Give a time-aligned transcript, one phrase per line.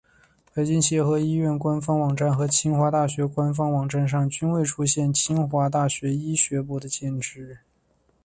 [0.51, 7.59] 北京协和医学院官方网站和清华大学官方网站上均未出现清华大学医学部的建制。